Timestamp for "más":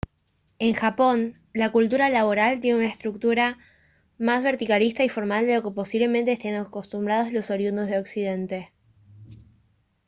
4.17-4.41